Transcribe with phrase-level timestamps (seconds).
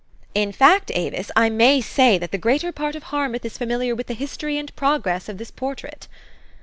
[0.33, 4.07] "In fact, Avis, I may say that the greater part of Harmouth is familiar with
[4.07, 6.07] the history and progress of this portrait."